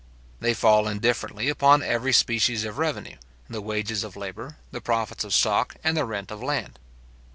They 0.39 0.55
fall 0.55 0.87
indifferently 0.87 1.47
upon 1.47 1.83
every 1.83 2.11
species 2.11 2.65
of 2.65 2.79
revenue, 2.79 3.17
the 3.47 3.61
wages 3.61 4.03
of 4.03 4.15
labour, 4.15 4.57
the 4.71 4.81
profits 4.81 5.23
of 5.23 5.31
stock, 5.31 5.75
and 5.83 5.95
the 5.95 6.05
rent 6.05 6.31
of 6.31 6.41
land. 6.41 6.79